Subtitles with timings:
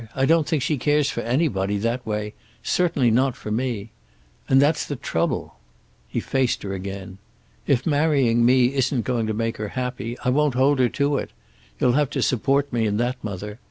[0.15, 3.91] I don't think she cares for anybody, that way, certainly not for me.
[4.49, 5.57] And that's the trouble."
[6.07, 7.19] He faced her again.
[7.67, 11.29] "If marrying me isn't going to make her happy, I won't hold her to it.
[11.79, 13.59] You'll have to support me in that, mother.